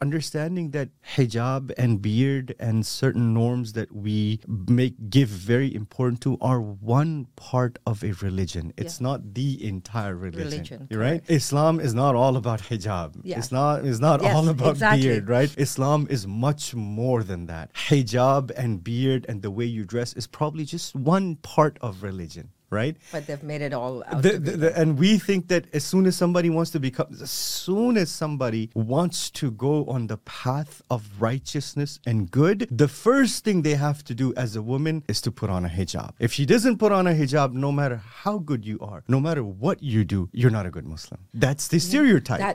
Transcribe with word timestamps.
understanding 0.00 0.70
that 0.72 0.90
hijab 1.16 1.72
and 1.78 2.02
beard 2.02 2.54
and 2.58 2.84
certain 2.84 3.32
norms 3.32 3.72
that 3.72 3.92
we 3.94 4.40
make 4.46 4.94
give 5.08 5.28
very 5.28 5.74
important 5.74 6.20
to 6.20 6.36
are 6.40 6.60
one 6.60 7.26
part 7.36 7.78
of 7.86 8.04
a 8.04 8.12
religion. 8.22 8.72
It's 8.76 9.00
Yeah. 9.00 9.04
not 9.08 9.34
the 9.34 9.64
entire 9.66 10.14
religion. 10.14 10.44
Religion, 10.52 10.86
You're 10.90 11.00
right? 11.00 11.22
Islam 11.28 11.80
is 11.80 11.94
not 11.94 12.14
all 12.14 12.36
about 12.36 12.60
hijab. 12.62 13.14
Yeah. 13.22 13.38
It's 13.38 13.50
not 13.50 13.84
it's 13.84 14.00
not 14.00 14.22
Yes, 14.22 14.34
all 14.36 14.48
about 14.48 14.72
exactly. 14.72 15.02
beard, 15.08 15.28
right? 15.28 15.54
Islam 15.56 16.06
is 16.10 16.26
much 16.26 16.74
more 16.74 17.22
than 17.22 17.46
that. 17.46 17.72
Hijab 17.88 18.50
and 18.56 18.84
beard 18.84 19.24
and 19.28 19.42
the 19.42 19.50
way 19.50 19.64
you 19.64 19.84
dress 19.84 20.12
is 20.12 20.26
probably 20.26 20.64
just 20.64 20.94
one 20.94 21.36
part 21.36 21.78
of 21.80 22.02
religion, 22.02 22.50
right? 22.80 22.94
But 23.14 23.22
they've 23.26 23.46
made 23.52 23.62
it 23.68 23.72
all 23.80 23.96
out 24.08 24.22
The- 24.26 24.38
the- 24.46 24.56
the- 24.62 24.74
and 24.80 24.88
we 25.04 25.10
think 25.28 25.42
that 25.52 25.64
as 25.78 25.84
soon 25.92 26.04
as 26.10 26.14
somebody 26.22 26.48
wants 26.56 26.70
to 26.76 26.80
become, 26.88 27.08
as 27.28 27.30
soon 27.66 27.92
as 28.02 28.08
somebody 28.22 28.62
wants 28.74 29.18
to 29.40 29.46
go 29.66 29.74
on 29.94 30.00
the 30.12 30.18
path 30.42 30.72
of 30.94 31.00
righteousness 31.28 31.90
and 32.10 32.18
good, 32.42 32.58
the 32.84 32.90
first 33.06 33.34
thing 33.44 33.56
they 33.68 33.76
have 33.88 33.98
to 34.10 34.14
do 34.22 34.26
as 34.44 34.50
a 34.56 34.62
woman 34.72 34.94
is 35.12 35.18
to 35.26 35.30
put 35.40 35.48
on 35.56 35.62
a 35.70 35.72
hijab. 35.78 36.10
If 36.26 36.30
she 36.36 36.44
doesn't 36.54 36.76
put 36.84 36.92
on 36.98 37.04
a 37.12 37.14
hijab, 37.20 37.50
no 37.66 37.70
matter 37.80 37.98
how 38.24 38.34
good 38.50 38.62
you 38.70 38.78
are, 38.90 39.00
no 39.16 39.18
matter 39.26 39.42
what 39.64 39.76
you 39.92 40.00
do, 40.16 40.20
you're 40.38 40.54
not 40.58 40.66
a 40.70 40.72
good 40.76 40.86
Muslim. 40.94 41.20
That's 41.44 41.64
the 41.74 41.80
stereotype. 41.88 42.40
that 42.48 42.54